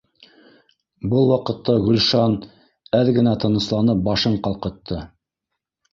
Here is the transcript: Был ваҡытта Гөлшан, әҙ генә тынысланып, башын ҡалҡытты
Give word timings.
Был 1.11 1.27
ваҡытта 1.31 1.75
Гөлшан, 1.89 2.35
әҙ 3.01 3.13
генә 3.19 3.35
тынысланып, 3.45 4.03
башын 4.09 4.39
ҡалҡытты 4.49 5.03